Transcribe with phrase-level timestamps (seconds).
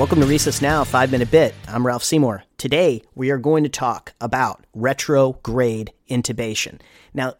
[0.00, 1.54] Welcome to Recess Now, 5 Minute Bit.
[1.68, 2.44] I'm Ralph Seymour.
[2.56, 6.80] Today, we are going to talk about retrograde intubation.
[7.12, 7.34] Now,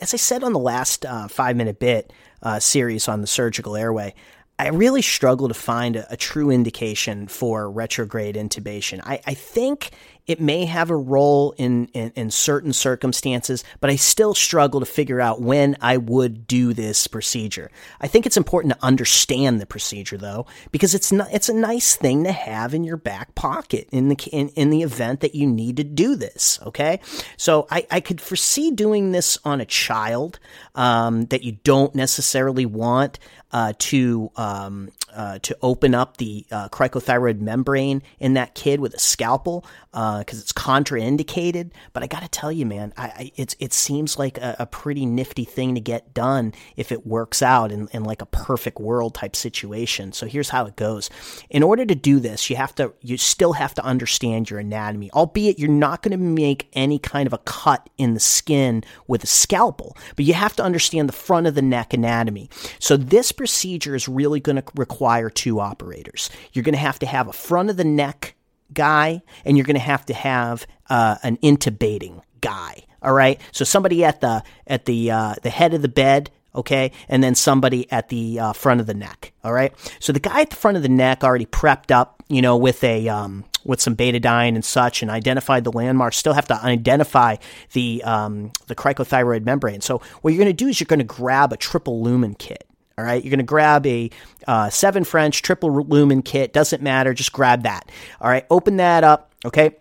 [0.00, 3.76] as I said on the last uh, 5 Minute Bit uh, series on the surgical
[3.76, 4.14] airway,
[4.58, 9.00] I really struggle to find a, a true indication for retrograde intubation.
[9.04, 9.90] I, I think
[10.26, 14.86] it may have a role in, in, in, certain circumstances, but I still struggle to
[14.86, 17.70] figure out when I would do this procedure.
[18.00, 21.94] I think it's important to understand the procedure though, because it's not, it's a nice
[21.94, 25.46] thing to have in your back pocket in the, in, in the event that you
[25.46, 26.58] need to do this.
[26.66, 27.00] Okay.
[27.36, 30.40] So I, I could foresee doing this on a child,
[30.74, 33.20] um, that you don't necessarily want,
[33.56, 38.92] uh, to, um, uh, to open up the uh, cricothyroid membrane in that kid with
[38.92, 41.70] a scalpel because uh, it's contraindicated.
[41.94, 44.66] But I got to tell you, man, I, I, it's it seems like a, a,
[44.66, 48.78] pretty nifty thing to get done if it works out in, in like a perfect
[48.78, 50.12] world type situation.
[50.12, 51.08] So here's how it goes.
[51.48, 55.10] In order to do this, you have to you still have to understand your anatomy,
[55.12, 59.24] albeit you're not going to make any kind of a cut in the skin with
[59.24, 62.50] a scalpel, but you have to understand the front of the neck anatomy.
[62.86, 66.30] So this procedure is really going to require two operators.
[66.52, 68.36] You're going to have to have a front of the neck
[68.72, 72.84] guy, and you're going to have to have uh, an intubating guy.
[73.02, 73.40] All right.
[73.50, 76.30] So somebody at the at the uh, the head of the bed.
[76.54, 79.32] Okay, and then somebody at the uh, front of the neck.
[79.42, 79.74] All right.
[79.98, 82.82] So the guy at the front of the neck already prepped up, you know, with
[82.84, 86.16] a um, with some betadine and such, and identified the landmarks.
[86.16, 87.36] Still have to identify
[87.72, 89.80] the um, the cricothyroid membrane.
[89.80, 92.65] So what you're going to do is you're going to grab a triple lumen kit.
[92.98, 94.08] All right, you're going to grab a
[94.48, 96.54] uh, seven French triple lumen kit.
[96.54, 97.90] Doesn't matter, just grab that.
[98.22, 99.34] All right, open that up.
[99.44, 99.76] Okay,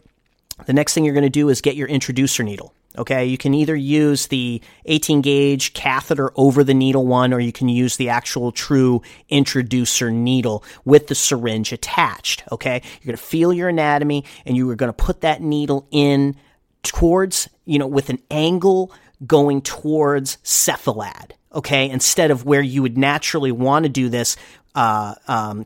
[0.65, 2.73] the next thing you're going to do is get your introducer needle.
[2.97, 7.53] Okay, you can either use the 18 gauge catheter over the needle one, or you
[7.53, 12.43] can use the actual true introducer needle with the syringe attached.
[12.51, 15.87] Okay, you're going to feel your anatomy and you are going to put that needle
[15.89, 16.35] in
[16.83, 18.91] towards, you know, with an angle
[19.25, 24.35] going towards cephalad okay, instead of where you would naturally want to do this
[24.75, 25.63] uh, um,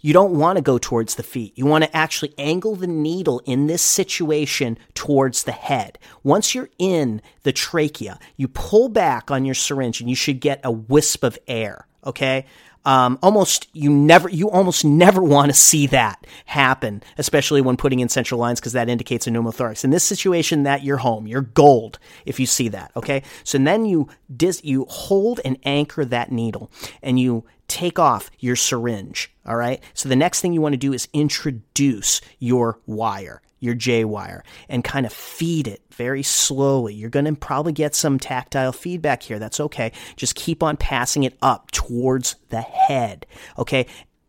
[0.00, 1.52] you don't want to go towards the feet.
[1.56, 5.98] You want to actually angle the needle in this situation towards the head.
[6.22, 10.60] Once you're in the trachea, you pull back on your syringe and you should get
[10.64, 11.86] a wisp of air.
[12.06, 12.46] Okay
[12.84, 18.00] um, almost you never you almost never want to see that happen, especially when putting
[18.00, 19.84] in central lines because that indicates a pneumothorax.
[19.84, 22.92] In this situation, that you're home, you're gold if you see that.
[22.96, 26.70] Okay, so then you dis you hold and anchor that needle,
[27.02, 29.32] and you take off your syringe.
[29.46, 29.82] All right.
[29.94, 34.44] So the next thing you want to do is introduce your wire your J wire
[34.68, 36.94] and kind of feed it very slowly.
[36.94, 39.38] You're going to probably get some tactile feedback here.
[39.38, 39.92] That's okay.
[40.16, 43.26] Just keep on passing it up towards the head.
[43.58, 43.86] Okay.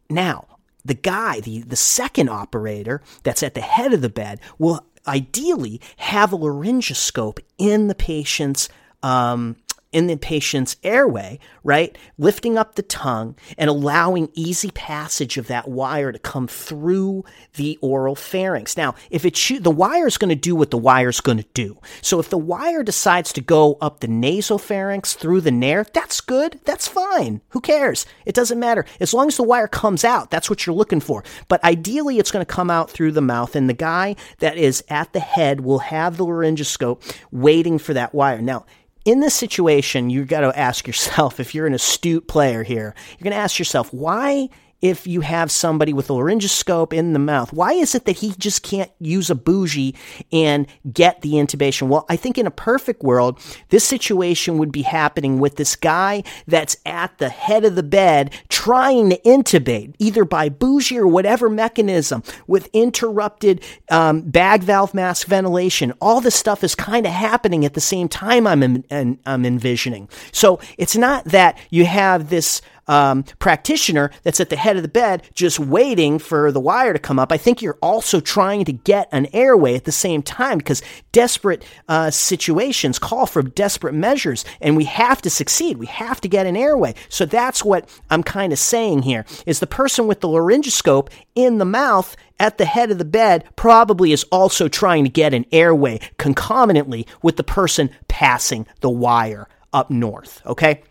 [0.09, 0.47] Now,
[0.85, 5.81] the guy, the, the second operator that's at the head of the bed will ideally
[5.97, 8.69] have a laryngoscope in the patient's
[9.03, 9.55] um,
[9.95, 11.97] in the patient's airway, right?
[12.17, 17.23] Lifting up the tongue and allowing easy passage of that wire to come through
[17.53, 18.75] the oral pharynx.
[18.75, 21.37] Now, if it shoot, the wire is going to do what the wire is going
[21.37, 21.77] to do.
[22.01, 26.59] So if the wire decides to go up the nasopharynx through the nare, that's good.
[26.65, 27.39] That's fine.
[27.51, 28.05] Who cares?
[28.25, 28.85] It doesn't matter.
[28.99, 31.23] As long as the wire comes out, that's what you're looking for.
[31.47, 34.83] But ideally, it's going to come out through the mouth, and the guy that is
[34.89, 37.01] at the head will have the laryngoscope
[37.31, 38.41] waiting for that wire.
[38.41, 38.65] Now,
[39.05, 43.23] in this situation, you've got to ask yourself if you're an astute player here, you're
[43.23, 44.49] going to ask yourself, why
[44.81, 47.51] if you have somebody with a laryngoscope in the mouth?
[47.53, 49.95] Why is it that he just can't use a bougie
[50.31, 51.87] and get the intubation?
[51.87, 56.23] Well, I think in a perfect world, this situation would be happening with this guy
[56.47, 61.49] that's at the head of the bed trying to intubate, either by bougie or whatever
[61.49, 65.93] mechanism, with interrupted um, bag valve mask ventilation.
[66.01, 70.09] All this stuff is kind of happening at the same time I'm, in, I'm envisioning.
[70.31, 74.89] So it's not that you have this um, practitioner that's at the head of the
[74.89, 77.31] bed just waiting for the wire to come up.
[77.31, 81.65] I think you're also trying to get an airway at the same time because desperate
[81.87, 85.77] uh, situations call for desperate measures and we have to succeed.
[85.77, 86.95] We have to get an airway.
[87.09, 91.57] So that's what I'm kind of saying here is the person with the laryngoscope in
[91.57, 95.45] the mouth at the head of the bed probably is also trying to get an
[95.51, 100.41] airway concomitantly with the person passing the wire up north.
[100.45, 100.83] Okay.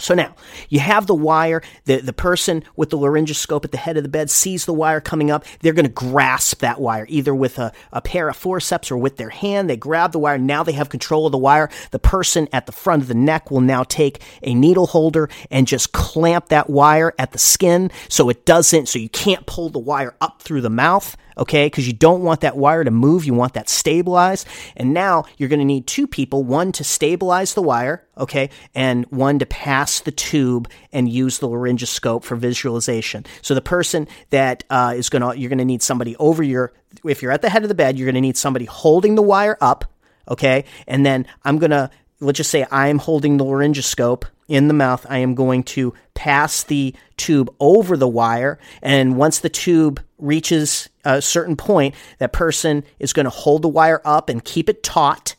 [0.00, 0.34] So now
[0.68, 1.62] you have the wire.
[1.84, 5.00] The, the person with the laryngoscope at the head of the bed sees the wire
[5.00, 5.44] coming up.
[5.60, 9.16] They're going to grasp that wire either with a, a pair of forceps or with
[9.16, 9.68] their hand.
[9.68, 10.38] They grab the wire.
[10.38, 11.70] Now they have control of the wire.
[11.90, 15.66] The person at the front of the neck will now take a needle holder and
[15.66, 19.78] just clamp that wire at the skin so it doesn't, so you can't pull the
[19.78, 21.66] wire up through the mouth okay?
[21.66, 24.46] Because you don't want that wire to move, you want that stabilized.
[24.76, 29.06] And now you're going to need two people one to stabilize the wire, okay, and
[29.06, 33.24] one to pass the tube and use the laryngoscope for visualization.
[33.40, 36.74] So the person that uh, is going to, you're going to need somebody over your,
[37.04, 39.22] if you're at the head of the bed, you're going to need somebody holding the
[39.22, 39.90] wire up,
[40.28, 40.66] okay?
[40.86, 41.90] And then I'm going to,
[42.20, 45.06] let's just say I'm holding the laryngoscope in the mouth.
[45.08, 48.58] I am going to pass the tube over the wire.
[48.82, 53.68] And once the tube reaches a certain point, that person is going to hold the
[53.68, 55.34] wire up and keep it taut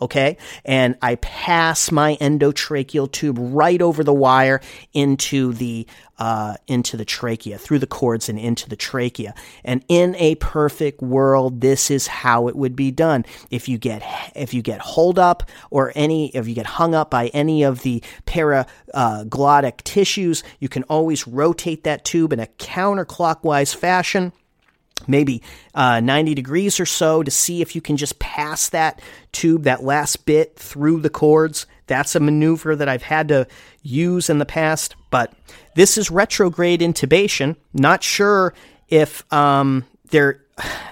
[0.00, 0.36] okay?
[0.64, 4.60] And I pass my endotracheal tube right over the wire
[4.92, 5.86] into the
[6.18, 9.34] uh, into the trachea, through the cords and into the trachea.
[9.64, 13.26] And in a perfect world, this is how it would be done.
[13.50, 14.02] If you get
[14.34, 17.82] if you get hold up or any if you get hung up by any of
[17.82, 24.32] the paraglottic tissues, you can always rotate that tube in a counterclockwise fashion
[25.06, 25.42] maybe
[25.74, 29.00] uh, 90 degrees or so to see if you can just pass that
[29.32, 31.66] tube, that last bit through the cords.
[31.86, 33.46] That's a maneuver that I've had to
[33.82, 35.32] use in the past, but
[35.74, 37.56] this is retrograde intubation.
[37.72, 38.54] Not sure
[38.88, 40.40] if um, there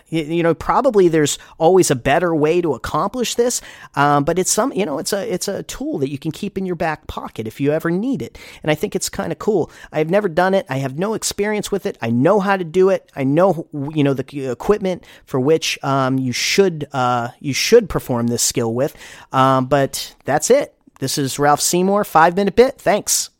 [0.08, 3.60] you know probably there's always a better way to accomplish this
[3.94, 6.58] um, but it's some you know it's a it's a tool that you can keep
[6.58, 8.38] in your back pocket if you ever need it.
[8.62, 9.70] And i think it's kind of cool.
[9.92, 10.66] I've never done it.
[10.68, 11.98] I have no experience with it.
[12.00, 13.10] I know how to do it.
[13.16, 18.28] I know you know the equipment for which um, you should uh, you should perform
[18.28, 18.96] this skill with
[19.32, 20.74] um, but that's it.
[21.00, 22.80] This is ralph seymour five minute bit.
[22.80, 23.30] Thanks